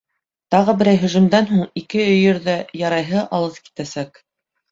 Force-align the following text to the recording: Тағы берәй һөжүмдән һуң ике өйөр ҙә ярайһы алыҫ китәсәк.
Тағы 0.53 0.73
берәй 0.77 0.99
һөжүмдән 1.01 1.47
һуң 1.49 1.67
ике 1.81 2.01
өйөр 2.15 2.41
ҙә 2.47 2.55
ярайһы 2.85 3.23
алыҫ 3.41 3.59
китәсәк. 3.69 4.19